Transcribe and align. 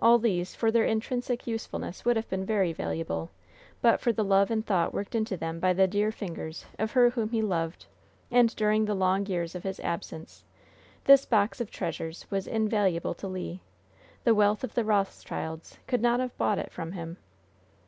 All 0.00 0.18
these, 0.18 0.56
for 0.56 0.72
their 0.72 0.82
intrinsic 0.84 1.46
usefulness, 1.46 2.04
would 2.04 2.16
have 2.16 2.28
been 2.28 2.44
very 2.44 2.72
valuable; 2.72 3.30
but 3.80 4.00
for 4.00 4.12
the 4.12 4.24
love 4.24 4.50
and 4.50 4.66
thought 4.66 4.92
worked 4.92 5.14
into 5.14 5.36
them 5.36 5.60
by 5.60 5.72
the 5.72 5.86
dear 5.86 6.10
fingers 6.10 6.66
of 6.76 6.90
her 6.90 7.10
whom 7.10 7.28
he 7.28 7.40
loved, 7.40 7.86
and 8.32 8.56
during 8.56 8.84
the 8.84 8.96
longs 8.96 9.28
years 9.30 9.54
of 9.54 9.62
his 9.62 9.78
absence, 9.78 10.42
this 11.04 11.24
box 11.24 11.60
of 11.60 11.70
treasures 11.70 12.26
was 12.32 12.48
invaluable 12.48 13.14
to 13.14 13.28
Le. 13.28 13.60
The 14.24 14.34
wealth 14.34 14.64
of 14.64 14.74
the 14.74 14.84
Rothschilds 14.84 15.78
could 15.86 16.02
not 16.02 16.18
have 16.18 16.36
bought 16.36 16.58
it 16.58 16.72
from 16.72 16.90
him. 16.90 17.18